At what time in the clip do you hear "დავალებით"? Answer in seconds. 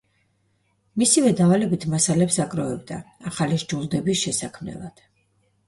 1.41-1.85